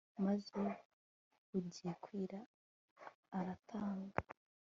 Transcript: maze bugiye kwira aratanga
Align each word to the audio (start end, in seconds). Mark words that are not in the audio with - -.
maze 0.25 0.61
bugiye 1.49 1.91
kwira 2.03 2.39
aratanga 3.37 4.17